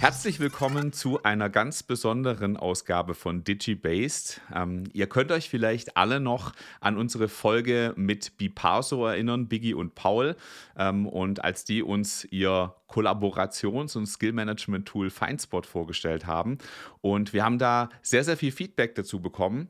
[0.00, 4.40] Herzlich willkommen zu einer ganz besonderen Ausgabe von DigiBased.
[4.50, 9.94] Ähm, ihr könnt euch vielleicht alle noch an unsere Folge mit Biparso erinnern, Biggie und
[9.94, 10.36] Paul.
[10.78, 16.56] Ähm, und als die uns ihr Kollaborations- und Skill-Management-Tool Findspot vorgestellt haben.
[17.02, 19.68] Und wir haben da sehr, sehr viel Feedback dazu bekommen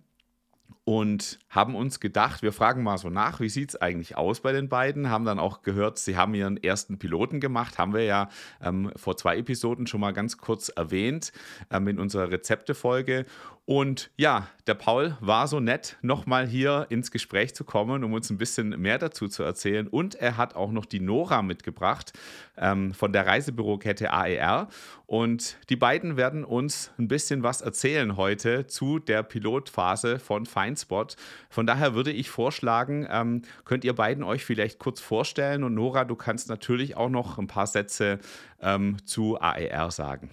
[0.90, 4.50] und haben uns gedacht, wir fragen mal so nach, wie sieht es eigentlich aus bei
[4.50, 5.08] den beiden?
[5.08, 8.28] Haben dann auch gehört, sie haben ihren ersten Piloten gemacht, haben wir ja
[8.60, 11.30] ähm, vor zwei Episoden schon mal ganz kurz erwähnt
[11.70, 13.24] ähm, in unserer Rezeptefolge.
[13.70, 18.28] Und ja, der Paul war so nett, nochmal hier ins Gespräch zu kommen, um uns
[18.28, 19.86] ein bisschen mehr dazu zu erzählen.
[19.86, 22.12] Und er hat auch noch die Nora mitgebracht
[22.58, 24.66] ähm, von der Reisebürokette AER.
[25.06, 31.14] Und die beiden werden uns ein bisschen was erzählen heute zu der Pilotphase von Feinspot.
[31.48, 35.62] Von daher würde ich vorschlagen, ähm, könnt ihr beiden euch vielleicht kurz vorstellen.
[35.62, 38.18] Und Nora, du kannst natürlich auch noch ein paar Sätze
[38.60, 40.30] ähm, zu AER sagen.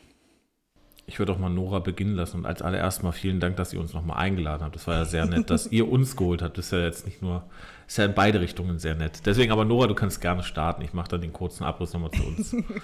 [1.10, 3.80] Ich würde auch mal Nora beginnen lassen und als allererst mal vielen Dank, dass ihr
[3.80, 4.76] uns nochmal eingeladen habt.
[4.76, 6.58] Das war ja sehr nett, dass ihr uns geholt habt.
[6.58, 7.44] Das ist ja jetzt nicht nur,
[7.88, 9.22] ist ja in beide Richtungen sehr nett.
[9.26, 10.82] Deswegen aber Nora, du kannst gerne starten.
[10.82, 12.52] Ich mache dann den kurzen Abriss nochmal zu uns.
[12.52, 12.74] genau.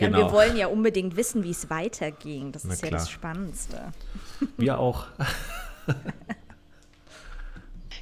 [0.00, 2.52] Ja, wir wollen ja unbedingt wissen, wie es weiterging.
[2.52, 2.92] Das Na ist klar.
[2.92, 3.92] ja das Spannendste.
[4.58, 5.06] Wir auch.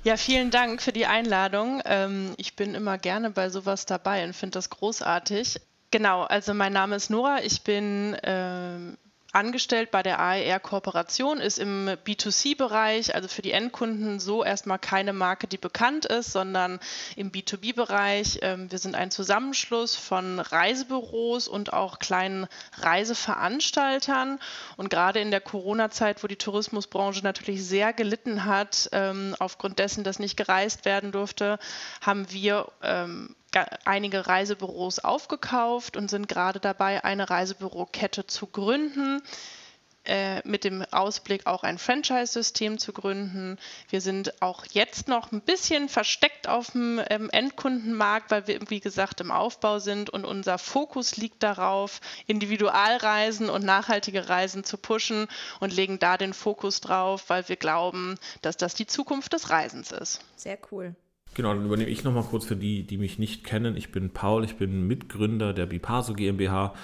[0.02, 1.82] Ja, vielen Dank für die Einladung.
[1.84, 5.60] Ähm, ich bin immer gerne bei sowas dabei und finde das großartig.
[5.90, 7.40] Genau, also mein Name ist Nora.
[7.42, 8.96] Ich bin ähm,
[9.32, 15.12] angestellt bei der AER Kooperation, ist im B2C-Bereich, also für die Endkunden so erstmal keine
[15.12, 16.80] Marke, die bekannt ist, sondern
[17.16, 18.40] im B2B-Bereich.
[18.42, 22.46] Ähm, wir sind ein Zusammenschluss von Reisebüros und auch kleinen
[22.78, 24.38] Reiseveranstaltern.
[24.76, 30.04] Und gerade in der Corona-Zeit, wo die Tourismusbranche natürlich sehr gelitten hat, ähm, aufgrund dessen,
[30.04, 31.58] dass nicht gereist werden durfte,
[32.00, 33.36] haben wir ähm,
[33.84, 39.22] einige Reisebüros aufgekauft und sind gerade dabei, eine Reisebürokette zu gründen
[40.04, 43.58] äh, mit dem Ausblick auch ein Franchise-System zu gründen.
[43.90, 48.80] Wir sind auch jetzt noch ein bisschen versteckt auf dem ähm, Endkundenmarkt, weil wir, wie
[48.80, 55.28] gesagt, im Aufbau sind und unser Fokus liegt darauf, Individualreisen und nachhaltige Reisen zu pushen
[55.60, 59.92] und legen da den Fokus drauf, weil wir glauben, dass das die Zukunft des Reisens
[59.92, 60.20] ist.
[60.34, 60.94] Sehr cool.
[61.34, 63.76] Genau, dann übernehme ich nochmal kurz für die, die mich nicht kennen.
[63.76, 66.74] Ich bin Paul, ich bin Mitgründer der Bipaso GmbH.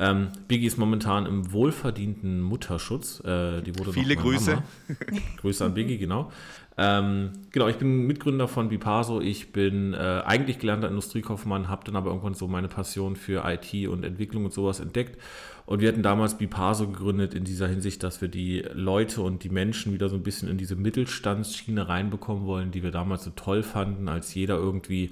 [0.00, 3.20] Ähm, Biggie ist momentan im wohlverdienten Mutterschutz.
[3.24, 4.62] Äh, die wurde Viele Grüße.
[5.40, 6.30] Grüße an Biggie, genau.
[6.76, 9.20] Ähm, genau, ich bin Mitgründer von Bipaso.
[9.20, 13.88] Ich bin äh, eigentlich gelernter Industriekaufmann, habe dann aber irgendwann so meine Passion für IT
[13.88, 15.20] und Entwicklung und sowas entdeckt.
[15.68, 19.50] Und wir hatten damals Bipaso gegründet in dieser Hinsicht, dass wir die Leute und die
[19.50, 23.62] Menschen wieder so ein bisschen in diese Mittelstandsschiene reinbekommen wollen, die wir damals so toll
[23.62, 25.10] fanden, als jeder irgendwie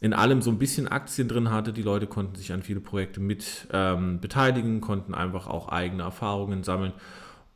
[0.00, 1.74] in allem so ein bisschen Aktien drin hatte.
[1.74, 6.62] Die Leute konnten sich an viele Projekte mit ähm, beteiligen, konnten einfach auch eigene Erfahrungen
[6.64, 6.94] sammeln.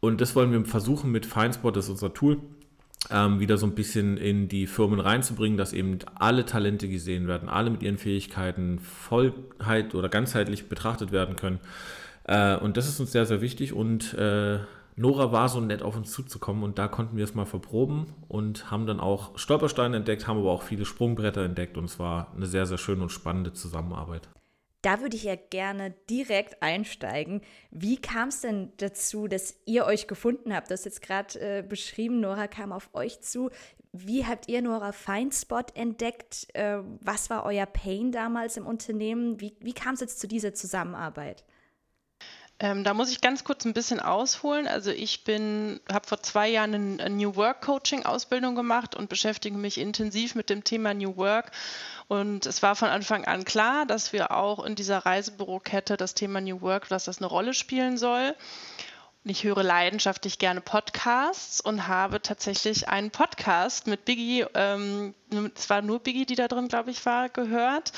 [0.00, 2.40] Und das wollen wir versuchen mit Feinspot, das ist unser Tool,
[3.10, 7.48] ähm, wieder so ein bisschen in die Firmen reinzubringen, dass eben alle Talente gesehen werden,
[7.48, 11.58] alle mit ihren Fähigkeiten Vollheit oder ganzheitlich betrachtet werden können.
[12.24, 14.58] Äh, und das ist uns sehr, sehr wichtig und äh,
[14.96, 18.70] Nora war so nett, auf uns zuzukommen und da konnten wir es mal verproben und
[18.70, 22.46] haben dann auch Stolpersteine entdeckt, haben aber auch viele Sprungbretter entdeckt und es war eine
[22.46, 24.28] sehr, sehr schöne und spannende Zusammenarbeit.
[24.82, 27.40] Da würde ich ja gerne direkt einsteigen.
[27.70, 30.68] Wie kam es denn dazu, dass ihr euch gefunden habt?
[30.68, 33.50] Du hast jetzt gerade äh, beschrieben, Nora kam auf euch zu.
[33.92, 36.48] Wie habt ihr Nora Feinspot entdeckt?
[36.52, 39.40] Äh, was war euer Pain damals im Unternehmen?
[39.40, 41.44] Wie, wie kam es jetzt zu dieser Zusammenarbeit?
[42.64, 44.66] Ähm, da muss ich ganz kurz ein bisschen ausholen.
[44.66, 49.58] Also ich bin, habe vor zwei Jahren eine New Work Coaching Ausbildung gemacht und beschäftige
[49.58, 51.50] mich intensiv mit dem Thema New Work.
[52.08, 56.40] Und es war von Anfang an klar, dass wir auch in dieser Reisebürokette das Thema
[56.40, 58.34] New Work, dass das eine Rolle spielen soll.
[59.24, 65.14] Ich höre leidenschaftlich gerne Podcasts und habe tatsächlich einen Podcast mit Biggie, ähm,
[65.54, 67.92] es war nur Biggie, die da drin, glaube ich, war, gehört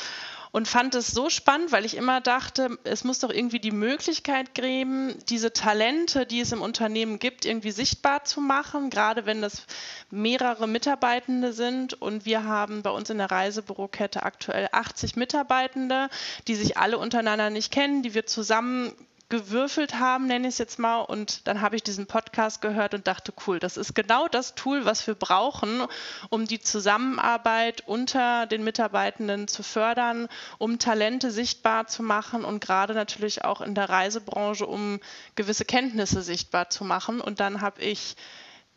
[0.52, 4.54] und fand es so spannend, weil ich immer dachte, es muss doch irgendwie die Möglichkeit
[4.54, 9.66] geben, diese Talente, die es im Unternehmen gibt, irgendwie sichtbar zu machen, gerade wenn das
[10.10, 12.00] mehrere Mitarbeitende sind.
[12.00, 16.08] Und wir haben bei uns in der Reisebürokette aktuell 80 Mitarbeitende,
[16.48, 18.93] die sich alle untereinander nicht kennen, die wir zusammen
[19.28, 21.00] gewürfelt haben, nenne ich es jetzt mal.
[21.00, 24.84] Und dann habe ich diesen Podcast gehört und dachte, cool, das ist genau das Tool,
[24.84, 25.82] was wir brauchen,
[26.31, 30.28] um die Zusammenarbeit unter den Mitarbeitenden zu fördern,
[30.58, 35.00] um Talente sichtbar zu machen und gerade natürlich auch in der Reisebranche, um
[35.34, 37.20] gewisse Kenntnisse sichtbar zu machen.
[37.20, 38.17] Und dann habe ich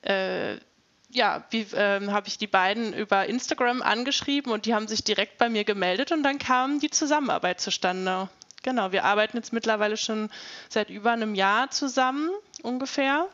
[0.02, 0.58] äh,
[1.12, 5.50] ja, äh, habe ich die beiden über Instagram angeschrieben und die haben sich direkt bei
[5.50, 8.30] mir gemeldet und dann kam die Zusammenarbeit zustande.
[8.70, 10.30] Genau, wir arbeiten jetzt mittlerweile schon
[10.70, 12.30] seit über einem Jahr zusammen
[12.62, 13.28] ungefähr.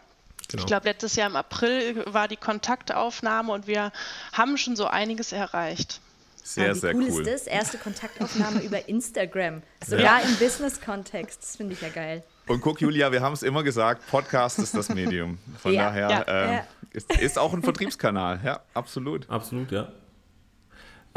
[0.48, 0.62] Genau.
[0.62, 3.92] Ich glaube, letztes Jahr im April war die Kontaktaufnahme und wir
[4.32, 6.00] haben schon so einiges erreicht.
[6.42, 7.08] Sehr, ah, wie sehr cool.
[7.12, 7.48] cool ist das?
[7.48, 9.62] Erste Kontaktaufnahme über Instagram.
[9.86, 10.26] Sogar ja.
[10.26, 11.42] im Business-Kontext.
[11.42, 12.24] Das finde ich ja geil.
[12.48, 15.38] Und guck, Julia, wir haben es immer gesagt, Podcast ist das Medium.
[15.62, 16.68] Von ja, daher ja, ähm, ja.
[16.94, 18.40] Ist, ist, auch ein Vertriebskanal.
[18.42, 19.30] Ja, absolut.
[19.30, 19.92] Absolut, ja.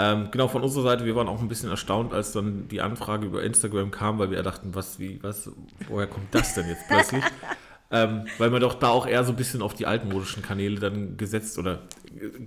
[0.01, 3.27] Ähm, genau, von unserer Seite, wir waren auch ein bisschen erstaunt, als dann die Anfrage
[3.27, 5.51] über Instagram kam, weil wir dachten, was, wie, was,
[5.89, 7.25] woher kommt das denn jetzt plötzlich?
[7.91, 11.17] ähm, weil man doch da auch eher so ein bisschen auf die altmodischen Kanäle dann
[11.17, 11.81] gesetzt oder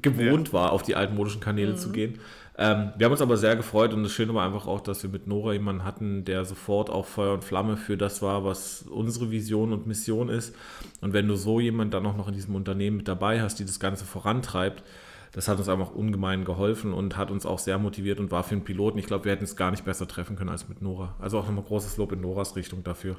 [0.01, 0.53] gewohnt ja.
[0.53, 1.77] war, auf die altmodischen Kanäle mhm.
[1.77, 2.19] zu gehen.
[2.57, 5.09] Ähm, wir haben uns aber sehr gefreut und das Schöne war einfach auch, dass wir
[5.09, 9.31] mit Nora jemanden hatten, der sofort auch Feuer und Flamme für das war, was unsere
[9.31, 10.55] Vision und Mission ist.
[11.01, 13.65] Und wenn du so jemanden dann auch noch in diesem Unternehmen mit dabei hast, die
[13.65, 14.83] das Ganze vorantreibt,
[15.31, 18.55] das hat uns einfach ungemein geholfen und hat uns auch sehr motiviert und war für
[18.55, 18.97] einen Piloten.
[18.97, 21.15] Ich glaube, wir hätten es gar nicht besser treffen können als mit Nora.
[21.19, 23.17] Also auch nochmal großes Lob in Noras Richtung dafür.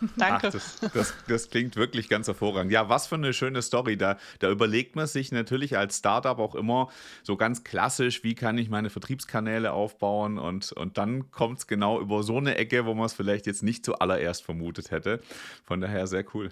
[0.16, 0.48] Danke.
[0.48, 2.72] Ach, das, das, das, klingt wirklich ganz hervorragend.
[2.72, 3.96] Ja, was für eine schöne Story.
[3.96, 6.88] Da, da überlegt man sich natürlich als Startup auch immer
[7.22, 12.00] so ganz klassisch, wie kann ich meine Vertriebskanäle aufbauen und, und dann kommt es genau
[12.00, 15.20] über so eine Ecke, wo man es vielleicht jetzt nicht zuallererst vermutet hätte.
[15.64, 16.50] Von daher sehr cool.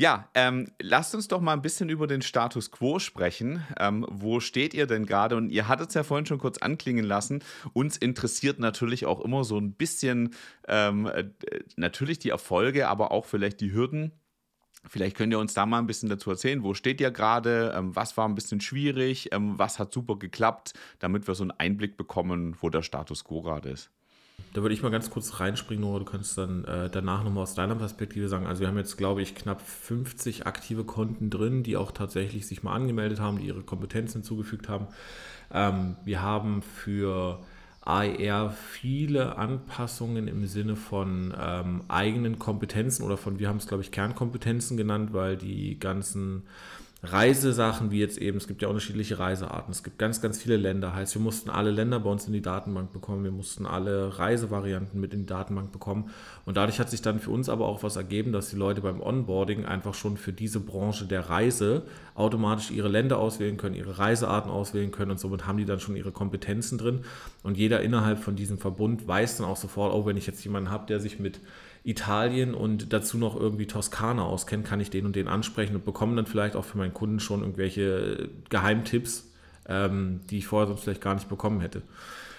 [0.00, 3.62] Ja, ähm, lasst uns doch mal ein bisschen über den Status quo sprechen.
[3.78, 5.36] Ähm, wo steht ihr denn gerade?
[5.36, 7.44] Und ihr hattet es ja vorhin schon kurz anklingen lassen.
[7.74, 10.34] Uns interessiert natürlich auch immer so ein bisschen
[10.68, 11.24] ähm, äh,
[11.76, 14.12] natürlich die Erfolge, aber auch vielleicht die Hürden.
[14.88, 17.94] Vielleicht könnt ihr uns da mal ein bisschen dazu erzählen, wo steht ihr gerade, ähm,
[17.94, 21.98] was war ein bisschen schwierig, ähm, was hat super geklappt, damit wir so einen Einblick
[21.98, 23.90] bekommen, wo der Status quo gerade ist.
[24.52, 25.98] Da würde ich mal ganz kurz reinspringen, Nora.
[25.98, 28.46] Du kannst dann äh, danach nochmal aus deiner Perspektive sagen.
[28.46, 32.62] Also, wir haben jetzt, glaube ich, knapp 50 aktive Konten drin, die auch tatsächlich sich
[32.62, 34.88] mal angemeldet haben, die ihre Kompetenzen hinzugefügt haben.
[35.52, 37.40] Ähm, wir haben für
[37.82, 43.82] AER viele Anpassungen im Sinne von ähm, eigenen Kompetenzen oder von, wir haben es, glaube
[43.82, 46.42] ich, Kernkompetenzen genannt, weil die ganzen
[47.02, 50.94] Reisesachen, wie jetzt eben, es gibt ja unterschiedliche Reisearten, es gibt ganz, ganz viele Länder,
[50.94, 55.00] heißt, wir mussten alle Länder bei uns in die Datenbank bekommen, wir mussten alle Reisevarianten
[55.00, 56.10] mit in die Datenbank bekommen.
[56.44, 59.00] Und dadurch hat sich dann für uns aber auch was ergeben, dass die Leute beim
[59.00, 64.50] Onboarding einfach schon für diese Branche der Reise automatisch ihre Länder auswählen können, ihre Reisearten
[64.50, 65.12] auswählen können.
[65.12, 67.00] Und somit haben die dann schon ihre Kompetenzen drin.
[67.42, 70.70] Und jeder innerhalb von diesem Verbund weiß dann auch sofort, oh, wenn ich jetzt jemanden
[70.70, 71.40] habe, der sich mit
[71.82, 76.16] Italien und dazu noch irgendwie Toskana auskennt, kann ich den und den ansprechen und bekomme
[76.16, 79.32] dann vielleicht auch für meinen Kunden schon irgendwelche Geheimtipps,
[79.68, 81.82] ähm, die ich vorher sonst vielleicht gar nicht bekommen hätte.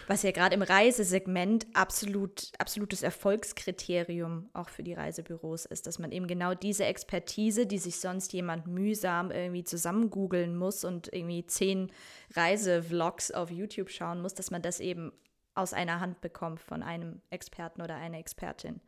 [0.07, 6.11] Was ja gerade im Reisesegment absolut, absolutes Erfolgskriterium auch für die Reisebüros ist, dass man
[6.11, 11.45] eben genau diese Expertise, die sich sonst jemand mühsam irgendwie zusammen googeln muss und irgendwie
[11.45, 11.91] zehn
[12.35, 15.13] Reisevlogs auf YouTube schauen muss, dass man das eben
[15.55, 18.81] aus einer Hand bekommt von einem Experten oder einer Expertin.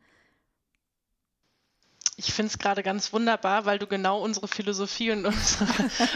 [2.16, 5.66] Ich finde es gerade ganz wunderbar, weil du genau unsere Philosophie und unsere,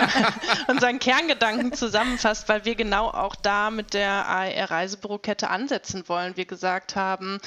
[0.69, 6.37] unseren Kerngedanken zusammenfasst, weil wir genau auch da mit der AER-Reisebürokette ansetzen wollen.
[6.37, 7.41] Wir gesagt haben,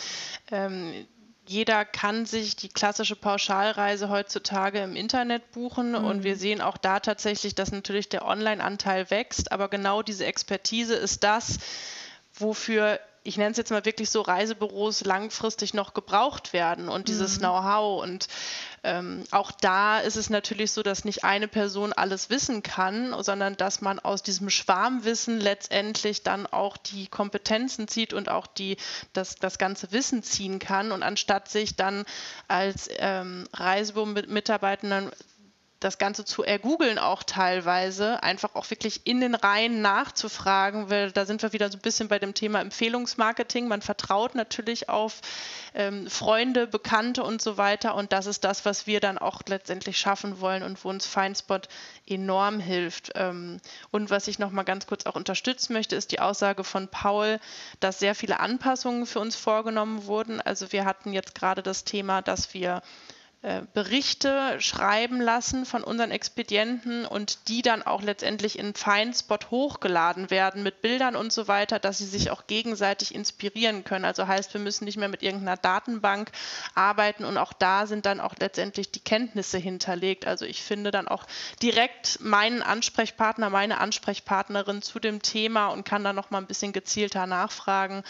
[0.52, 1.08] ähm,
[1.48, 6.06] jeder kann sich die klassische Pauschalreise heutzutage im Internet buchen mhm.
[6.06, 10.96] und wir sehen auch da tatsächlich, dass natürlich der Online-Anteil wächst, aber genau diese Expertise
[10.96, 11.58] ist das,
[12.34, 17.36] wofür ich nenne es jetzt mal wirklich so, Reisebüros langfristig noch gebraucht werden und dieses
[17.36, 17.42] mhm.
[17.42, 18.02] Know-how.
[18.02, 18.28] Und
[18.84, 23.58] ähm, auch da ist es natürlich so, dass nicht eine Person alles wissen kann, sondern
[23.58, 28.78] dass man aus diesem Schwarmwissen letztendlich dann auch die Kompetenzen zieht und auch die,
[29.14, 30.92] das, das ganze Wissen ziehen kann.
[30.92, 32.06] Und anstatt sich dann
[32.48, 35.12] als ähm, Reisebüro-Mitarbeitenden
[35.82, 41.26] das Ganze zu ergoogeln auch teilweise, einfach auch wirklich in den Reihen nachzufragen, weil da
[41.26, 43.68] sind wir wieder so ein bisschen bei dem Thema Empfehlungsmarketing.
[43.68, 45.22] Man vertraut natürlich auf
[45.74, 49.98] ähm, Freunde, Bekannte und so weiter und das ist das, was wir dann auch letztendlich
[49.98, 51.68] schaffen wollen und wo uns Feinspot
[52.08, 53.14] enorm hilft.
[53.16, 53.58] Ähm,
[53.90, 57.40] und was ich noch mal ganz kurz auch unterstützen möchte, ist die Aussage von Paul,
[57.80, 60.42] dass sehr viele Anpassungen für uns vorgenommen wurden.
[60.42, 62.84] Also wir hatten jetzt gerade das Thema, dass wir
[63.44, 70.30] äh, Berichte schreiben lassen von unseren Expedienten und die dann auch letztendlich in Feinspot hochgeladen
[70.30, 74.06] werden mit Bildern und so weiter, dass sie sich auch gegenseitig inspirieren können.
[74.06, 76.32] Also heißt, wir müssen nicht mehr mit irgendeiner Datenbank
[76.76, 80.28] arbeiten und auch da sind dann auch letztendlich die Kenntnisse hinterlegt.
[80.28, 81.26] Also ich finde dann auch
[81.64, 86.74] direkt meinen Ansprechpartner, meine Ansprechpartnerin zu dem Thema und kann dann noch mal ein bisschen
[86.74, 88.04] gezielter nachfragen.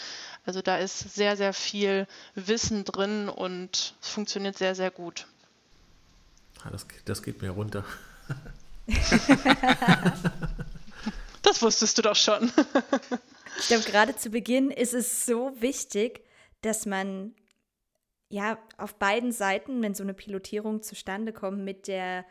[0.44, 5.21] Also da ist sehr, sehr viel Wissen drin und es funktioniert sehr, sehr gut.
[6.64, 7.84] Ah, das, das geht mir runter.
[11.42, 12.50] das wusstest du doch schon.
[13.58, 16.24] Ich glaube, gerade zu Beginn ist es so wichtig,
[16.62, 17.34] dass man
[18.28, 22.24] ja auf beiden Seiten, wenn so eine Pilotierung zustande kommt, mit der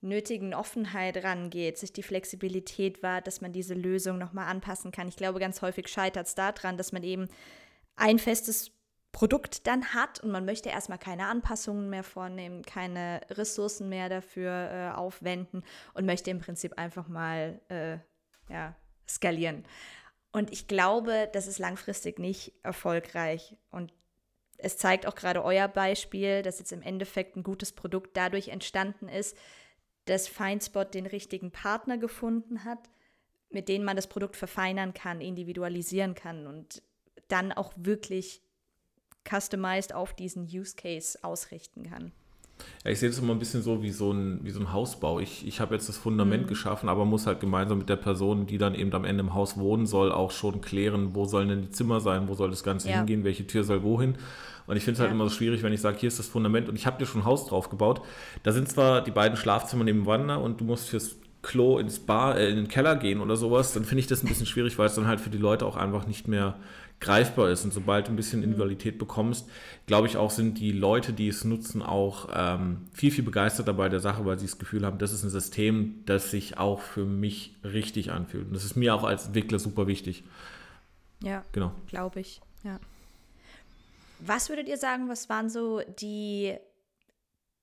[0.00, 5.08] nötigen Offenheit rangeht, sich die Flexibilität war, dass man diese Lösung nochmal anpassen kann.
[5.08, 7.28] Ich glaube, ganz häufig scheitert es daran, dass man eben
[7.96, 8.70] ein festes
[9.12, 14.52] Produkt dann hat und man möchte erstmal keine Anpassungen mehr vornehmen, keine Ressourcen mehr dafür
[14.70, 17.98] äh, aufwenden und möchte im Prinzip einfach mal äh,
[18.52, 18.74] ja,
[19.08, 19.64] skalieren.
[20.30, 23.56] Und ich glaube, das ist langfristig nicht erfolgreich.
[23.70, 23.92] Und
[24.58, 29.08] es zeigt auch gerade euer Beispiel, dass jetzt im Endeffekt ein gutes Produkt dadurch entstanden
[29.08, 29.36] ist,
[30.04, 32.90] dass Feinspot den richtigen Partner gefunden hat,
[33.50, 36.82] mit denen man das Produkt verfeinern kann, individualisieren kann und
[37.28, 38.42] dann auch wirklich
[39.28, 42.12] customized auf diesen Use Case ausrichten kann.
[42.84, 45.20] Ja, ich sehe das immer ein bisschen so wie so ein, wie so ein Hausbau.
[45.20, 46.48] Ich, ich habe jetzt das Fundament mhm.
[46.48, 49.58] geschaffen, aber muss halt gemeinsam mit der Person, die dann eben am Ende im Haus
[49.58, 52.90] wohnen soll, auch schon klären, wo sollen denn die Zimmer sein, wo soll das Ganze
[52.90, 52.96] ja.
[52.96, 54.16] hingehen, welche Tür soll wohin.
[54.66, 55.14] Und ich finde es halt ja.
[55.14, 57.22] immer so schwierig, wenn ich sage, hier ist das Fundament und ich habe dir schon
[57.22, 58.02] ein Haus drauf gebaut.
[58.42, 62.50] Da sind zwar die beiden Schlafzimmer nebeneinander und du musst fürs Klo ins Bar, äh,
[62.50, 64.94] in den Keller gehen oder sowas, dann finde ich das ein bisschen schwierig, weil es
[64.94, 66.56] dann halt für die Leute auch einfach nicht mehr
[67.00, 67.64] greifbar ist.
[67.64, 69.48] Und sobald du ein bisschen Individualität bekommst,
[69.86, 73.88] glaube ich auch, sind die Leute, die es nutzen, auch ähm, viel, viel begeistert dabei
[73.88, 77.04] der Sache, weil sie das Gefühl haben, das ist ein System, das sich auch für
[77.04, 78.48] mich richtig anfühlt.
[78.48, 80.24] Und das ist mir auch als Entwickler super wichtig.
[81.22, 81.72] Ja, genau.
[81.86, 82.40] glaube ich.
[82.64, 82.78] Ja.
[84.20, 86.56] Was würdet ihr sagen, was waren so die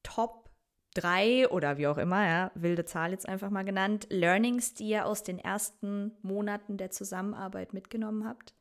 [0.03, 0.49] Top
[0.93, 5.05] drei oder wie auch immer, ja, wilde Zahl jetzt einfach mal genannt, Learnings, die ihr
[5.05, 8.53] aus den ersten Monaten der Zusammenarbeit mitgenommen habt?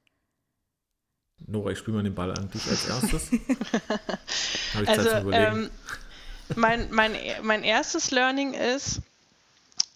[1.47, 3.31] Nora, ich spiele mal den Ball an dich als erstes.
[4.75, 5.71] Habe ich also, Zeit Ähm,
[6.57, 9.01] mein, mein, mein erstes Learning ist,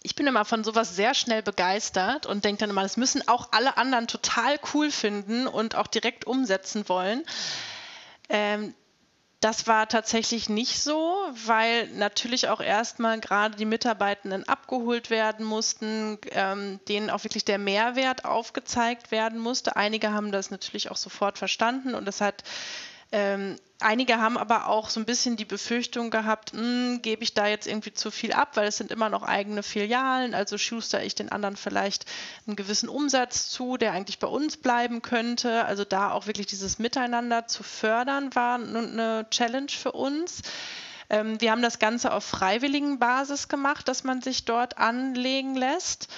[0.03, 3.49] ich bin immer von sowas sehr schnell begeistert und denke dann immer, das müssen auch
[3.53, 7.25] alle anderen total cool finden und auch direkt umsetzen wollen.
[8.29, 8.75] Ähm,
[9.41, 11.17] das war tatsächlich nicht so,
[11.47, 17.59] weil natürlich auch erstmal gerade die Mitarbeitenden abgeholt werden mussten, ähm, denen auch wirklich der
[17.59, 19.77] Mehrwert aufgezeigt werden musste.
[19.77, 22.43] Einige haben das natürlich auch sofort verstanden und das hat
[23.13, 27.47] ähm, einige haben aber auch so ein bisschen die Befürchtung gehabt, hm, gebe ich da
[27.47, 31.15] jetzt irgendwie zu viel ab, weil es sind immer noch eigene Filialen, also schuster ich
[31.15, 32.05] den anderen vielleicht
[32.47, 35.65] einen gewissen Umsatz zu, der eigentlich bei uns bleiben könnte.
[35.65, 40.43] Also da auch wirklich dieses Miteinander zu fördern, war eine Challenge für uns.
[41.11, 46.09] Ähm, wir haben das Ganze auf freiwilligen Basis gemacht, dass man sich dort anlegen lässt.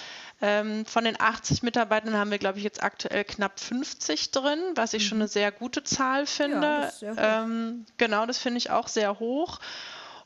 [0.43, 4.95] Ähm, von den 80 Mitarbeitern haben wir, glaube ich, jetzt aktuell knapp 50 drin, was
[4.95, 5.09] ich mhm.
[5.09, 6.91] schon eine sehr gute Zahl finde.
[7.01, 9.59] Ja, ähm, genau, das finde ich auch sehr hoch.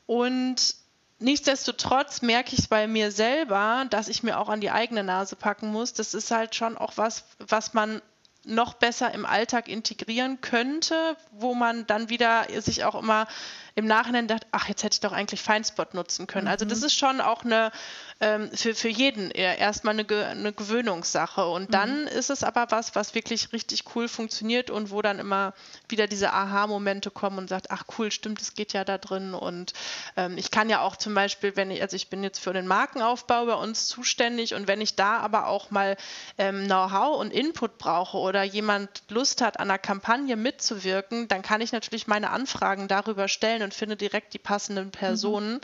[0.05, 0.75] Und
[1.19, 5.35] nichtsdestotrotz merke ich es bei mir selber, dass ich mir auch an die eigene Nase
[5.35, 5.93] packen muss.
[5.93, 8.01] Das ist halt schon auch was, was man
[8.45, 13.27] noch besser im Alltag integrieren könnte, wo man dann wieder sich auch immer
[13.75, 16.45] im Nachhinein dachte, ach, jetzt hätte ich doch eigentlich Feinspot nutzen können.
[16.45, 16.51] Mhm.
[16.51, 16.85] Also das mhm.
[16.85, 17.71] ist schon auch eine
[18.21, 21.45] ähm, für, für jeden erstmal eine, eine Gewöhnungssache.
[21.45, 22.07] Und dann mhm.
[22.07, 25.53] ist es aber was, was wirklich richtig cool funktioniert und wo dann immer
[25.89, 29.33] wieder diese Aha-Momente kommen und sagt, ach cool, stimmt, es geht ja da drin.
[29.33, 29.73] Und
[30.15, 32.67] ähm, ich kann ja auch zum Beispiel, wenn ich, also ich bin jetzt für den
[32.67, 35.97] Markenaufbau bei uns zuständig und wenn ich da aber auch mal
[36.37, 41.59] ähm, Know-how und Input brauche oder jemand Lust hat, an einer Kampagne mitzuwirken, dann kann
[41.59, 45.55] ich natürlich meine Anfragen darüber stellen und finde direkt die passenden Personen.
[45.55, 45.61] Mhm.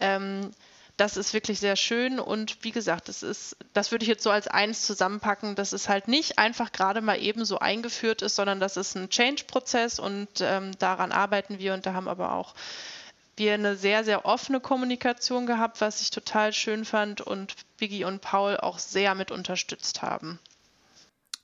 [0.00, 0.50] Ähm,
[0.96, 4.30] das ist wirklich sehr schön und wie gesagt, das ist, das würde ich jetzt so
[4.30, 8.60] als eins zusammenpacken, dass es halt nicht einfach gerade mal eben so eingeführt ist, sondern
[8.60, 12.54] das ist ein Change-Prozess und ähm, daran arbeiten wir und da haben aber auch
[13.36, 18.20] wir eine sehr, sehr offene Kommunikation gehabt, was ich total schön fand und Biggie und
[18.20, 20.38] Paul auch sehr mit unterstützt haben.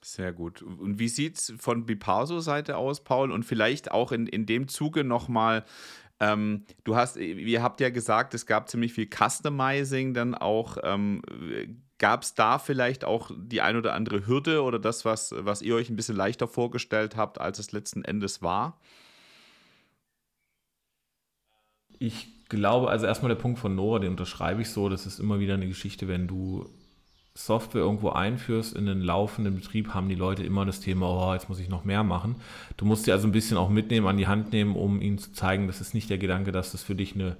[0.06, 0.62] Sehr gut.
[0.62, 3.32] Und wie sieht es von Bipaso-Seite aus, Paul?
[3.32, 5.64] Und vielleicht auch in, in dem Zuge nochmal,
[6.20, 10.78] ähm, du hast, ihr habt ja gesagt, es gab ziemlich viel Customizing dann auch.
[10.84, 11.22] Ähm,
[11.98, 15.74] gab es da vielleicht auch die ein oder andere Hürde oder das, was, was ihr
[15.74, 18.78] euch ein bisschen leichter vorgestellt habt, als es letzten Endes war?
[21.98, 25.40] Ich glaube, also erstmal der Punkt von Nora, den unterschreibe ich so, das ist immer
[25.40, 26.70] wieder eine Geschichte, wenn du
[27.36, 31.50] Software irgendwo einführst in den laufenden Betrieb, haben die Leute immer das Thema, oh, jetzt
[31.50, 32.36] muss ich noch mehr machen.
[32.78, 35.32] Du musst sie also ein bisschen auch mitnehmen, an die Hand nehmen, um ihnen zu
[35.32, 37.36] zeigen, das ist nicht der Gedanke, dass das für dich eine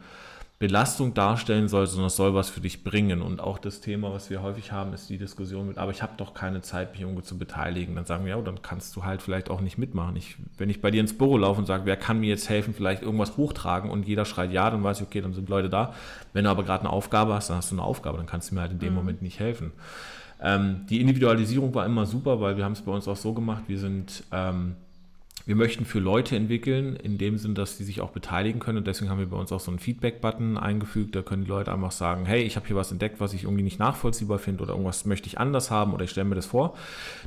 [0.58, 3.20] Belastung darstellen soll, sondern es soll was für dich bringen.
[3.20, 6.14] Und auch das Thema, was wir häufig haben, ist die Diskussion mit, aber ich habe
[6.16, 7.94] doch keine Zeit, mich irgendwo zu beteiligen.
[7.94, 10.16] Dann sagen wir, ja, dann kannst du halt vielleicht auch nicht mitmachen.
[10.16, 12.72] Ich, wenn ich bei dir ins Büro laufe und sage, wer kann mir jetzt helfen,
[12.72, 15.92] vielleicht irgendwas hochtragen und jeder schreit ja, dann weiß ich, okay, dann sind Leute da.
[16.32, 18.54] Wenn du aber gerade eine Aufgabe hast, dann hast du eine Aufgabe, dann kannst du
[18.54, 18.94] mir halt in dem mhm.
[18.94, 19.72] Moment nicht helfen.
[20.40, 23.64] Ähm, die Individualisierung war immer super, weil wir haben es bei uns auch so gemacht,
[23.66, 24.76] wir sind ähm,
[25.46, 28.78] wir möchten für Leute entwickeln, in dem Sinn, dass sie sich auch beteiligen können.
[28.78, 31.14] Und deswegen haben wir bei uns auch so einen Feedback-Button eingefügt.
[31.14, 33.62] Da können die Leute einfach sagen, hey, ich habe hier was entdeckt, was ich irgendwie
[33.62, 36.74] nicht nachvollziehbar finde oder irgendwas möchte ich anders haben oder ich stelle mir das vor.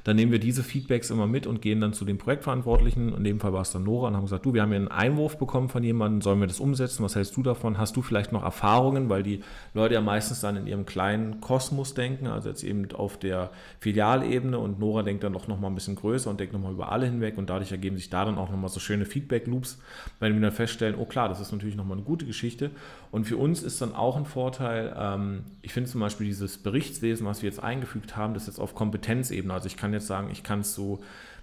[0.03, 3.13] Dann nehmen wir diese Feedbacks immer mit und gehen dann zu den Projektverantwortlichen.
[3.15, 4.89] In dem Fall war es dann Nora und haben gesagt, du, wir haben hier einen
[4.89, 7.05] Einwurf bekommen von jemandem, sollen wir das umsetzen?
[7.05, 7.77] Was hältst du davon?
[7.77, 9.07] Hast du vielleicht noch Erfahrungen?
[9.07, 13.17] Weil die Leute ja meistens dann in ihrem kleinen Kosmos denken, also jetzt eben auf
[13.17, 16.91] der Filialebene und Nora denkt dann doch nochmal ein bisschen größer und denkt nochmal über
[16.91, 19.79] alle hinweg und dadurch ergeben sich da dann auch nochmal so schöne Feedback-Loops,
[20.19, 22.71] weil wir dann feststellen, oh klar, das ist natürlich nochmal eine gute Geschichte.
[23.11, 27.25] Und für uns ist dann auch ein Vorteil, ähm, ich finde zum Beispiel dieses Berichtswesen,
[27.25, 29.53] was wir jetzt eingefügt haben, das ist jetzt auf Kompetenzebene.
[29.53, 30.99] Also ich kann jetzt sagen, ich kann zu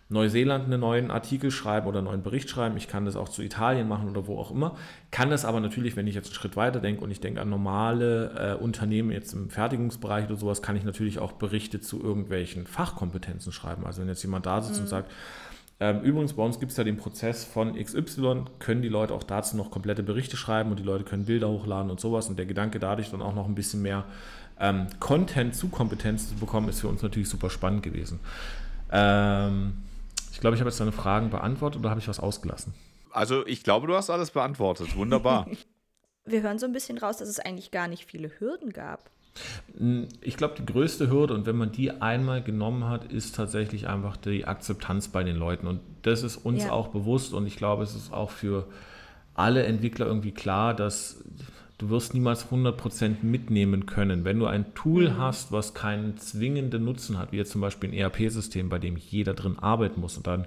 [0.08, 2.76] Neuseeland einen neuen Artikel schreiben oder einen neuen Bericht schreiben.
[2.76, 4.76] Ich kann das auch zu Italien machen oder wo auch immer.
[5.10, 7.50] Kann das aber natürlich, wenn ich jetzt einen Schritt weiter denke und ich denke an
[7.50, 12.68] normale äh, Unternehmen jetzt im Fertigungsbereich oder sowas, kann ich natürlich auch Berichte zu irgendwelchen
[12.68, 13.84] Fachkompetenzen schreiben.
[13.84, 14.84] Also wenn jetzt jemand da sitzt mhm.
[14.84, 15.10] und sagt,
[15.78, 19.56] übrigens, bei uns gibt es ja den Prozess von XY, können die Leute auch dazu
[19.56, 22.28] noch komplette Berichte schreiben und die Leute können Bilder hochladen und sowas.
[22.28, 24.04] Und der Gedanke dadurch dann auch noch ein bisschen mehr
[24.58, 28.20] ähm, Content zu Kompetenz zu bekommen, ist für uns natürlich super spannend gewesen.
[28.90, 29.74] Ähm,
[30.32, 32.72] ich glaube, ich habe jetzt deine Fragen beantwortet oder habe ich was ausgelassen?
[33.10, 34.96] Also ich glaube, du hast alles beantwortet.
[34.96, 35.46] Wunderbar.
[36.24, 39.10] Wir hören so ein bisschen raus, dass es eigentlich gar nicht viele Hürden gab.
[40.20, 44.16] Ich glaube, die größte Hürde, und wenn man die einmal genommen hat, ist tatsächlich einfach
[44.16, 45.66] die Akzeptanz bei den Leuten.
[45.66, 46.72] Und das ist uns ja.
[46.72, 48.66] auch bewusst und ich glaube, es ist auch für
[49.34, 51.22] alle Entwickler irgendwie klar, dass
[51.78, 54.24] du wirst niemals 100% mitnehmen können.
[54.24, 55.18] Wenn du ein Tool mhm.
[55.18, 59.34] hast, was keinen zwingenden Nutzen hat, wie jetzt zum Beispiel ein ERP-System, bei dem jeder
[59.34, 60.46] drin arbeiten muss und dann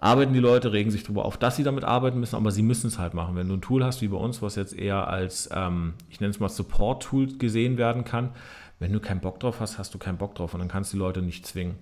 [0.00, 2.88] arbeiten die Leute, regen sich darüber auf, dass sie damit arbeiten müssen, aber sie müssen
[2.88, 3.36] es halt machen.
[3.36, 6.30] Wenn du ein Tool hast wie bei uns, was jetzt eher als, ähm, ich nenne
[6.30, 8.30] es mal Support-Tool gesehen werden kann,
[8.78, 10.96] wenn du keinen Bock drauf hast, hast du keinen Bock drauf und dann kannst du
[10.96, 11.76] die Leute nicht zwingen.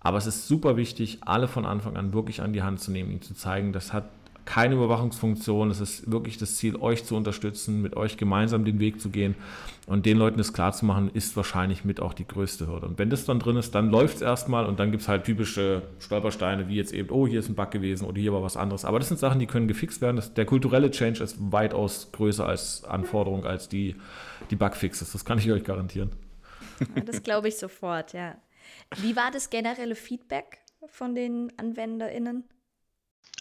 [0.00, 3.10] Aber es ist super wichtig, alle von Anfang an wirklich an die Hand zu nehmen,
[3.10, 4.04] ihnen zu zeigen, das hat
[4.44, 5.70] keine Überwachungsfunktion.
[5.70, 9.34] Es ist wirklich das Ziel, euch zu unterstützen, mit euch gemeinsam den Weg zu gehen.
[9.86, 12.86] Und den Leuten das klar zu machen, ist wahrscheinlich mit auch die größte Hürde.
[12.86, 15.24] Und wenn das dann drin ist, dann läuft es erstmal und dann gibt es halt
[15.24, 18.56] typische Stolpersteine, wie jetzt eben, oh, hier ist ein Bug gewesen oder hier war was
[18.56, 18.84] anderes.
[18.84, 20.16] Aber das sind Sachen, die können gefixt werden.
[20.16, 23.96] Das, der kulturelle Change ist weitaus größer als Anforderung als die,
[24.50, 25.12] die Bugfixes.
[25.12, 26.10] Das kann ich euch garantieren.
[27.04, 28.36] Das glaube ich sofort, ja.
[28.98, 32.44] Wie war das generelle Feedback von den AnwenderInnen?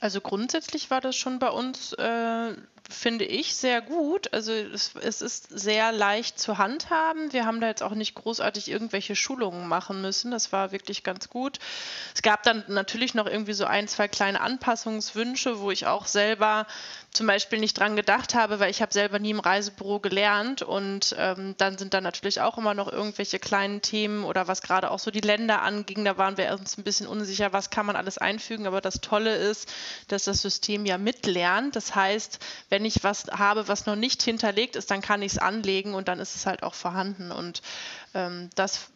[0.01, 2.55] Also grundsätzlich war das schon bei uns, äh,
[2.89, 4.33] finde ich, sehr gut.
[4.33, 7.33] Also es, es, ist sehr leicht zu handhaben.
[7.33, 10.31] Wir haben da jetzt auch nicht großartig irgendwelche Schulungen machen müssen.
[10.31, 11.59] Das war wirklich ganz gut.
[12.13, 16.67] Es gab dann natürlich noch irgendwie so ein, zwei kleine Anpassungswünsche, wo ich auch selber
[17.11, 21.13] zum Beispiel nicht dran gedacht habe, weil ich habe selber nie im Reisebüro gelernt und
[21.19, 24.99] ähm, dann sind da natürlich auch immer noch irgendwelche kleinen Themen oder was gerade auch
[24.99, 28.17] so die Länder anging, da waren wir uns ein bisschen unsicher, was kann man alles
[28.17, 29.73] einfügen, aber das Tolle ist,
[30.07, 31.75] dass das System ja mitlernt.
[31.75, 32.39] Das heißt,
[32.71, 36.07] wenn ich was habe, was noch nicht hinterlegt ist, dann kann ich es anlegen und
[36.07, 37.61] dann ist es halt auch vorhanden und
[38.13, 38.89] ähm, das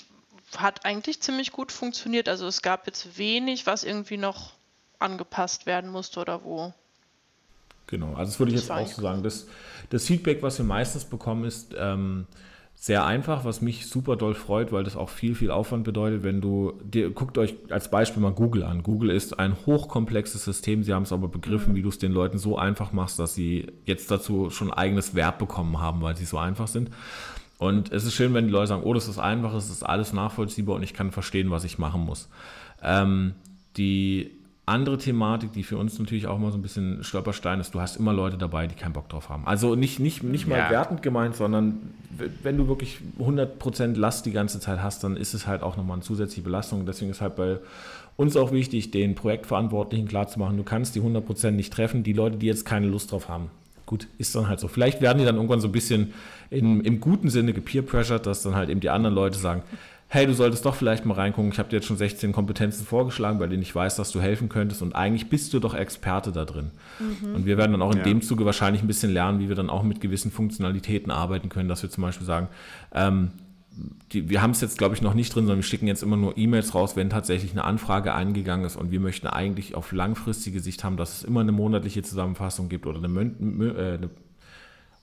[0.57, 2.29] hat eigentlich ziemlich gut funktioniert.
[2.29, 4.53] Also es gab jetzt wenig, was irgendwie noch
[4.97, 6.73] angepasst werden musste oder wo
[7.87, 9.21] Genau, also das würde ich jetzt auch so sagen.
[9.21, 9.45] Das,
[9.91, 12.25] das Feedback, was wir meistens bekommen, ist ähm,
[12.75, 16.41] sehr einfach, was mich super doll freut, weil das auch viel, viel Aufwand bedeutet, wenn
[16.41, 18.83] du, dir, guckt euch als Beispiel mal Google an.
[18.83, 21.77] Google ist ein hochkomplexes System, sie haben es aber begriffen, mhm.
[21.77, 25.39] wie du es den Leuten so einfach machst, dass sie jetzt dazu schon eigenes Verb
[25.39, 26.91] bekommen haben, weil sie so einfach sind.
[27.57, 30.13] Und es ist schön, wenn die Leute sagen, oh, das ist einfach, es ist alles
[30.13, 32.29] nachvollziehbar und ich kann verstehen, was ich machen muss.
[32.83, 33.33] Ähm,
[33.77, 34.34] die
[34.65, 37.97] andere Thematik, die für uns natürlich auch mal so ein bisschen Stolperstein ist, du hast
[37.97, 39.45] immer Leute dabei, die keinen Bock drauf haben.
[39.45, 40.69] Also nicht, nicht, nicht mal ja.
[40.71, 41.93] wertend gemeint, sondern
[42.41, 45.95] wenn du wirklich 100% Last die ganze Zeit hast, dann ist es halt auch nochmal
[45.95, 46.85] eine zusätzliche Belastung.
[46.85, 47.59] Deswegen ist halt bei
[48.17, 52.47] uns auch wichtig, den Projektverantwortlichen klarzumachen, du kannst die 100% nicht treffen, die Leute, die
[52.47, 53.49] jetzt keine Lust drauf haben.
[53.85, 54.67] Gut, ist dann halt so.
[54.67, 56.13] Vielleicht werden die dann irgendwann so ein bisschen
[56.49, 59.61] in, im guten Sinne gepeer-pressured, dass dann halt eben die anderen Leute sagen,
[60.07, 63.39] hey, du solltest doch vielleicht mal reingucken, ich habe dir jetzt schon 16 Kompetenzen vorgeschlagen,
[63.39, 66.45] bei denen ich weiß, dass du helfen könntest und eigentlich bist du doch Experte da
[66.45, 66.71] drin.
[66.99, 67.35] Mhm.
[67.35, 68.03] Und wir werden dann auch in ja.
[68.03, 71.69] dem Zuge wahrscheinlich ein bisschen lernen, wie wir dann auch mit gewissen Funktionalitäten arbeiten können,
[71.69, 72.47] dass wir zum Beispiel sagen,
[72.93, 73.31] ähm,
[74.13, 76.17] die, wir haben es jetzt, glaube ich, noch nicht drin, sondern wir schicken jetzt immer
[76.17, 80.59] nur E-Mails raus, wenn tatsächlich eine Anfrage eingegangen ist und wir möchten eigentlich auf langfristige
[80.59, 84.09] Sicht haben, dass es immer eine monatliche Zusammenfassung gibt oder eine, äh, eine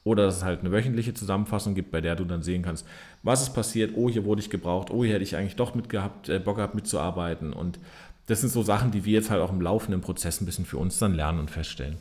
[0.05, 2.87] oder dass es halt eine wöchentliche Zusammenfassung gibt, bei der du dann sehen kannst,
[3.23, 6.29] was ist passiert, oh, hier wurde ich gebraucht, oh, hier hätte ich eigentlich doch mitgehabt,
[6.29, 7.53] äh, Bock gehabt mitzuarbeiten.
[7.53, 7.79] Und
[8.27, 10.79] das sind so Sachen, die wir jetzt halt auch im laufenden Prozess ein bisschen für
[10.79, 11.97] uns dann lernen und feststellen.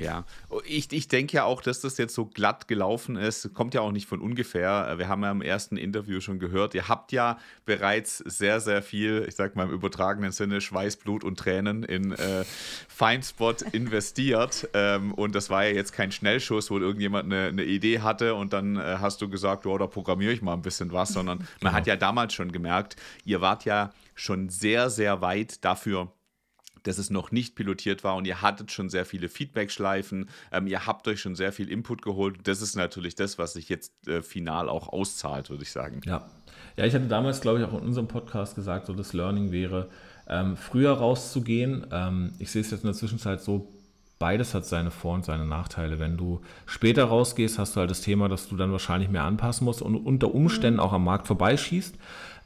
[0.00, 0.24] Ja,
[0.64, 3.92] ich, ich denke ja auch, dass das jetzt so glatt gelaufen ist, kommt ja auch
[3.92, 4.94] nicht von ungefähr.
[4.96, 9.26] Wir haben ja im ersten Interview schon gehört, ihr habt ja bereits sehr, sehr viel,
[9.28, 12.44] ich sag mal im übertragenen Sinne, Schweiß, Blut und Tränen in äh,
[12.88, 14.68] Feinspot investiert.
[14.72, 18.52] Ähm, und das war ja jetzt kein Schnellschuss, wo irgendjemand eine, eine Idee hatte und
[18.52, 21.46] dann äh, hast du gesagt, oh, da programmiere ich mal ein bisschen was, sondern man
[21.60, 21.72] genau.
[21.72, 26.12] hat ja damals schon gemerkt, ihr wart ja schon sehr, sehr weit dafür
[26.84, 30.86] dass es noch nicht pilotiert war und ihr hattet schon sehr viele Feedback-Schleifen, ähm, ihr
[30.86, 32.38] habt euch schon sehr viel Input geholt.
[32.44, 36.00] Das ist natürlich das, was sich jetzt äh, final auch auszahlt, würde ich sagen.
[36.04, 36.28] Ja.
[36.76, 39.88] ja, ich hatte damals, glaube ich, auch in unserem Podcast gesagt, so das Learning wäre,
[40.28, 41.86] ähm, früher rauszugehen.
[41.90, 43.68] Ähm, ich sehe es jetzt in der Zwischenzeit so,
[44.18, 45.98] beides hat seine Vor- und seine Nachteile.
[45.98, 49.64] Wenn du später rausgehst, hast du halt das Thema, dass du dann wahrscheinlich mehr anpassen
[49.64, 50.84] musst und unter Umständen mhm.
[50.84, 51.96] auch am Markt vorbeischießt.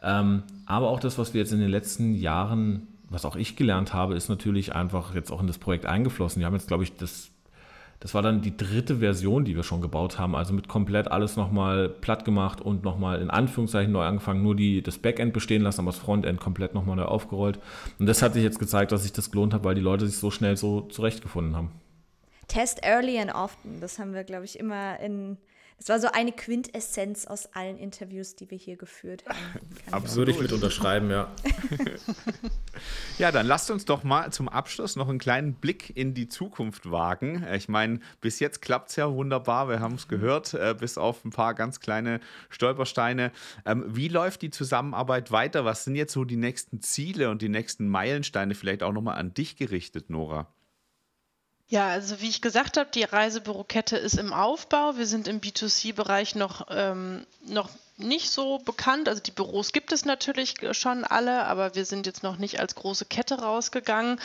[0.03, 3.93] Ähm, aber auch das, was wir jetzt in den letzten Jahren was auch ich gelernt
[3.93, 6.41] habe, ist natürlich einfach jetzt auch in das Projekt eingeflossen.
[6.41, 7.31] Wir haben jetzt, glaube ich, das,
[8.01, 10.35] das war dann die dritte Version, die wir schon gebaut haben.
[10.35, 14.83] Also mit komplett alles nochmal platt gemacht und nochmal in Anführungszeichen neu angefangen, nur die,
[14.83, 17.59] das Backend bestehen lassen, aber das Frontend komplett nochmal neu aufgerollt.
[17.99, 20.19] Und das hat sich jetzt gezeigt, dass sich das gelohnt hat, weil die Leute sich
[20.19, 21.71] so schnell so zurechtgefunden haben.
[22.49, 25.39] Test early and often, das haben wir, glaube ich, immer in
[25.79, 29.39] es war so eine Quintessenz aus allen Interviews, die wir hier geführt haben.
[29.91, 30.29] Absolut.
[30.29, 31.31] Würde ich mit unterschreiben, ja.
[33.19, 36.91] ja, dann lasst uns doch mal zum Abschluss noch einen kleinen Blick in die Zukunft
[36.91, 37.45] wagen.
[37.55, 41.25] Ich meine, bis jetzt klappt es ja wunderbar, wir haben es gehört, äh, bis auf
[41.25, 43.33] ein paar ganz kleine Stolpersteine.
[43.67, 45.65] Ähm, wie läuft die Zusammenarbeit weiter?
[45.65, 49.35] Was sind jetzt so die nächsten Ziele und die nächsten Meilensteine vielleicht auch nochmal an
[49.35, 50.49] dich gerichtet, Nora?
[51.75, 54.97] Ja, also wie ich gesagt habe, die Reisebürokette ist im Aufbau.
[54.97, 59.09] Wir sind im B2C-Bereich noch, ähm, noch nicht so bekannt.
[59.09, 62.77] Also die Büros gibt es natürlich schon alle, aber wir sind jetzt noch nicht als
[62.77, 64.21] große Kette rausgegangen.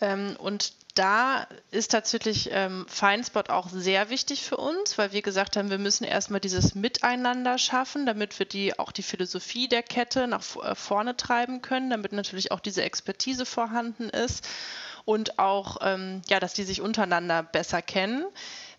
[0.00, 5.58] Ähm, und da ist tatsächlich ähm, Feinspot auch sehr wichtig für uns, weil wir gesagt
[5.58, 10.26] haben, wir müssen erstmal dieses Miteinander schaffen, damit wir die, auch die Philosophie der Kette
[10.26, 14.48] nach äh, vorne treiben können, damit natürlich auch diese Expertise vorhanden ist
[15.06, 18.26] und auch, ähm, ja, dass die sich untereinander besser kennen.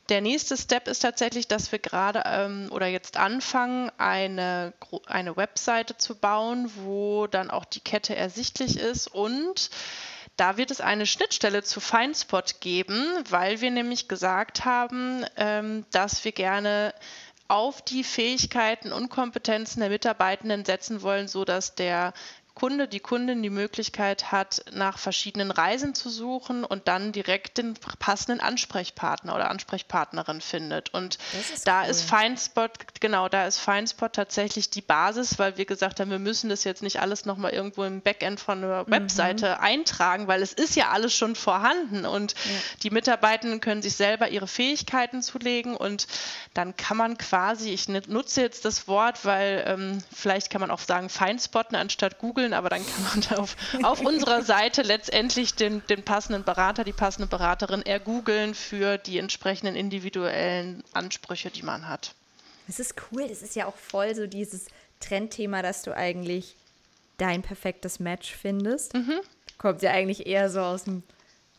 [0.09, 4.73] Der nächste Step ist tatsächlich, dass wir gerade ähm, oder jetzt anfangen, eine,
[5.07, 9.71] eine Webseite zu bauen, wo dann auch die Kette ersichtlich ist und
[10.37, 16.23] da wird es eine Schnittstelle zu Feinspot geben, weil wir nämlich gesagt haben, ähm, dass
[16.23, 16.93] wir gerne
[17.47, 22.13] auf die Fähigkeiten und Kompetenzen der Mitarbeitenden setzen wollen, sodass der
[22.57, 27.75] Kunde, die Kundin die Möglichkeit hat, nach verschiedenen Reisen zu suchen und dann direkt den
[27.99, 30.91] passenden Ansprechpartner oder Ansprechpartnerin findet.
[30.91, 31.89] Und ist da cool.
[31.91, 36.49] ist Feinspot, genau, da ist Feinspot tatsächlich die Basis, weil wir gesagt haben, wir müssen
[36.49, 38.91] das jetzt nicht alles nochmal irgendwo im Backend von einer mhm.
[38.91, 42.51] Webseite eintragen, weil es ist ja alles schon vorhanden und ja.
[42.81, 46.07] die Mitarbeitenden können sich selber ihre Fähigkeiten zulegen und
[46.55, 50.79] dann kann man quasi, ich nutze jetzt das Wort, weil ähm, vielleicht kann man auch
[50.79, 55.85] sagen Feinspotten anstatt Google googeln, aber dann kann man auf, auf unserer Seite letztendlich den,
[55.87, 62.15] den passenden Berater, die passende Beraterin ergoogeln für die entsprechenden individuellen Ansprüche, die man hat.
[62.67, 64.67] Das ist cool, das ist ja auch voll so dieses
[64.99, 66.55] Trendthema, dass du eigentlich
[67.17, 68.93] dein perfektes Match findest.
[68.93, 69.21] Mhm.
[69.57, 71.03] Kommt ja eigentlich eher so aus dem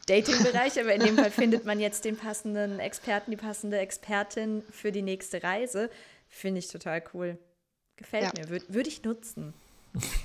[0.07, 4.92] Dating-Bereich, aber in dem Fall findet man jetzt den passenden Experten, die passende Expertin für
[4.92, 5.90] die nächste Reise.
[6.29, 7.38] Finde ich total cool.
[7.96, 8.33] Gefällt ja.
[8.37, 9.55] mir, würde würd ich nutzen.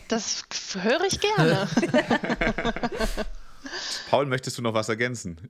[0.07, 0.43] Das
[0.79, 1.67] höre ich gerne.
[4.09, 5.49] Paul, möchtest du noch was ergänzen?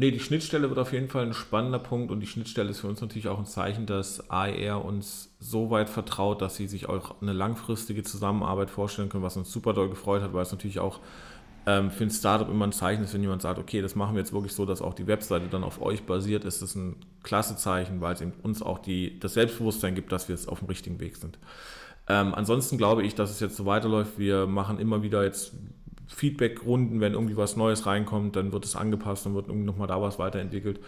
[0.00, 2.86] Nee, die Schnittstelle wird auf jeden Fall ein spannender Punkt und die Schnittstelle ist für
[2.86, 7.20] uns natürlich auch ein Zeichen, dass AER uns so weit vertraut, dass sie sich auch
[7.20, 11.00] eine langfristige Zusammenarbeit vorstellen können, was uns super doll gefreut hat, weil es natürlich auch
[11.66, 14.20] ähm, für ein Startup immer ein Zeichen ist, wenn jemand sagt, okay, das machen wir
[14.20, 16.94] jetzt wirklich so, dass auch die Webseite dann auf euch basiert, ist das ein
[17.24, 20.60] klasse Zeichen, weil es eben uns auch die, das Selbstbewusstsein gibt, dass wir jetzt auf
[20.60, 21.40] dem richtigen Weg sind.
[22.08, 24.18] Ähm, ansonsten glaube ich, dass es jetzt so weiterläuft.
[24.18, 25.52] Wir machen immer wieder jetzt
[26.06, 30.00] Feedback-Runden, wenn irgendwie was Neues reinkommt, dann wird es angepasst, dann wird irgendwie nochmal da
[30.00, 30.80] was weiterentwickelt.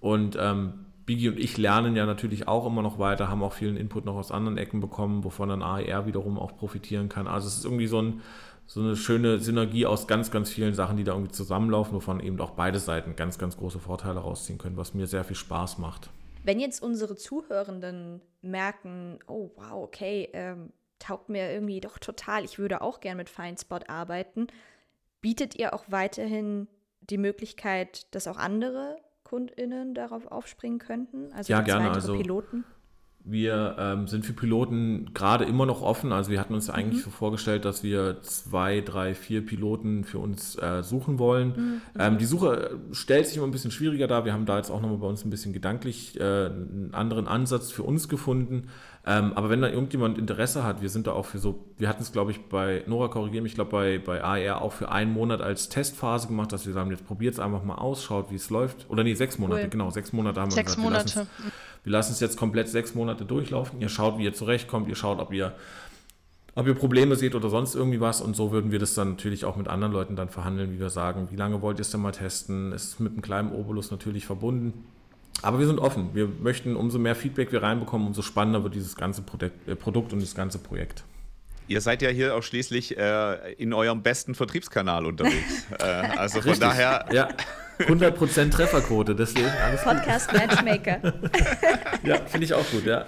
[0.00, 0.72] Und ähm,
[1.06, 4.14] Biggie und ich lernen ja natürlich auch immer noch weiter, haben auch vielen Input noch
[4.14, 7.26] aus anderen Ecken bekommen, wovon dann AER wiederum auch profitieren kann.
[7.26, 8.20] Also es ist irgendwie so, ein,
[8.66, 12.40] so eine schöne Synergie aus ganz, ganz vielen Sachen, die da irgendwie zusammenlaufen, wovon eben
[12.40, 16.10] auch beide Seiten ganz, ganz große Vorteile rausziehen können, was mir sehr viel Spaß macht.
[16.42, 22.58] Wenn jetzt unsere Zuhörenden merken, oh wow, okay, ähm, taugt mir irgendwie doch total, ich
[22.58, 24.46] würde auch gern mit Feinspot arbeiten,
[25.20, 26.68] bietet ihr auch weiterhin
[27.00, 31.32] die Möglichkeit, dass auch andere KundInnen darauf aufspringen könnten?
[31.32, 31.90] Also ja, gerne.
[31.90, 32.64] Also, Piloten?
[33.24, 36.12] Wir ähm, sind für Piloten gerade immer noch offen.
[36.12, 37.04] Also wir hatten uns eigentlich mhm.
[37.04, 41.48] so vorgestellt, dass wir zwei, drei, vier Piloten für uns äh, suchen wollen.
[41.48, 41.80] Mhm.
[41.98, 44.24] Ähm, die Suche stellt sich immer ein bisschen schwieriger dar.
[44.24, 47.70] Wir haben da jetzt auch nochmal bei uns ein bisschen gedanklich äh, einen anderen Ansatz
[47.70, 48.68] für uns gefunden.
[49.06, 52.02] Ähm, aber wenn da irgendjemand Interesse hat, wir sind da auch für so, wir hatten
[52.02, 55.12] es glaube ich bei, Nora korrigieren mich, ich glaube bei, bei AR auch für einen
[55.12, 58.34] Monat als Testphase gemacht, dass wir sagen, jetzt probiert es einfach mal aus, schaut wie
[58.34, 58.90] es läuft.
[58.90, 59.68] Oder nee, sechs Monate, cool.
[59.70, 61.08] genau, sechs Monate haben wir sechs gesagt.
[61.08, 61.30] Sechs Monate.
[61.38, 63.80] Wir wir lassen es jetzt komplett sechs Monate durchlaufen.
[63.80, 64.88] Ihr schaut, wie ihr zurechtkommt.
[64.88, 65.54] Ihr schaut, ob ihr,
[66.54, 68.20] ob ihr Probleme seht oder sonst irgendwie was.
[68.20, 70.90] Und so würden wir das dann natürlich auch mit anderen Leuten dann verhandeln, wie wir
[70.90, 72.72] sagen, wie lange wollt ihr es denn mal testen?
[72.72, 74.84] Ist mit einem kleinen Obolus natürlich verbunden.
[75.42, 76.10] Aber wir sind offen.
[76.14, 80.12] Wir möchten, umso mehr Feedback wir reinbekommen, umso spannender wird dieses ganze Produkt, äh, Produkt
[80.12, 81.04] und das ganze Projekt.
[81.66, 85.66] Ihr seid ja hier auch schließlich äh, in eurem besten Vertriebskanal unterwegs.
[85.78, 86.68] äh, also von Richtig.
[86.68, 87.06] daher.
[87.12, 87.28] Ja.
[87.80, 91.00] 100% Trefferquote, deswegen alles Podcast Matchmaker.
[92.04, 93.06] ja, finde ich auch gut, ja.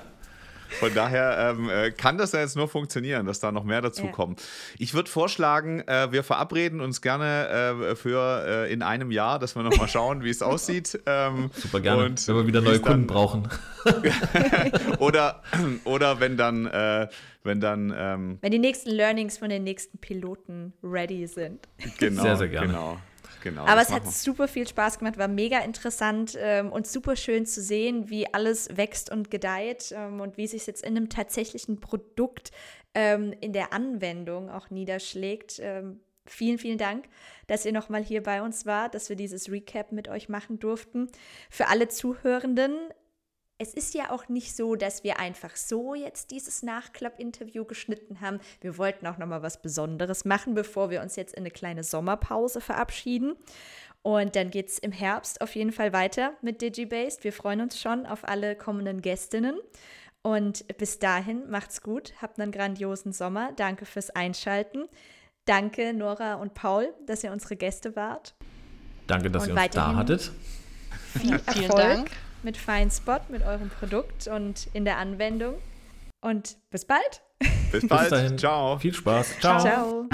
[0.79, 4.07] Von daher ähm, äh, kann das ja jetzt nur funktionieren, dass da noch mehr dazu
[4.07, 4.11] ja.
[4.11, 4.37] kommen.
[4.79, 9.55] Ich würde vorschlagen, äh, wir verabreden uns gerne äh, für äh, in einem Jahr, dass
[9.55, 11.01] wir nochmal schauen, wie es aussieht.
[11.07, 13.49] Ähm, Super gerne, und wenn wir wieder neue Kunden dann, brauchen.
[14.99, 15.43] oder,
[15.85, 17.09] oder wenn dann, äh,
[17.43, 17.95] wenn dann.
[17.97, 21.69] Ähm, wenn die nächsten Learnings von den nächsten Piloten ready sind.
[21.99, 22.69] Genau, sehr, sehr gerne.
[22.69, 22.99] Genau.
[23.43, 27.45] Genau, Aber es hat super viel Spaß gemacht, war mega interessant ähm, und super schön
[27.45, 31.81] zu sehen, wie alles wächst und gedeiht ähm, und wie sich jetzt in einem tatsächlichen
[31.81, 32.53] Produkt
[32.95, 35.59] ähm, in der Anwendung auch niederschlägt.
[35.61, 37.07] Ähm, vielen, vielen Dank,
[37.49, 41.09] dass ihr nochmal hier bei uns wart, dass wir dieses Recap mit euch machen durften.
[41.51, 42.77] Für alle Zuhörenden,
[43.63, 48.41] es ist ja auch nicht so, dass wir einfach so jetzt dieses Nachklapp-Interview geschnitten haben.
[48.61, 51.85] Wir wollten auch noch mal was Besonderes machen, bevor wir uns jetzt in eine kleine
[51.85, 53.37] Sommerpause verabschieden.
[54.03, 57.23] Und dann geht es im Herbst auf jeden Fall weiter mit DigiBased.
[57.23, 59.55] Wir freuen uns schon auf alle kommenden Gästinnen.
[60.23, 63.53] Und bis dahin macht's gut, habt einen grandiosen Sommer.
[63.55, 64.89] Danke fürs Einschalten.
[65.45, 68.35] Danke Nora und Paul, dass ihr unsere Gäste wart.
[69.07, 70.33] Danke, dass und ihr uns da hattet.
[71.19, 71.55] Viel Erfolg.
[71.55, 72.11] Vielen Dank
[72.45, 72.57] mit
[72.91, 75.55] Spot, mit eurem Produkt und in der Anwendung.
[76.21, 77.23] Und bis bald.
[77.73, 78.11] Bis bald.
[78.11, 78.79] Bis Ciao.
[78.79, 79.41] Viel Spaß.
[79.41, 79.61] Ciao.
[79.61, 80.07] Ciao.